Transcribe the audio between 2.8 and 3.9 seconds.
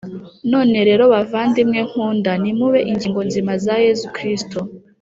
ingingo nzima za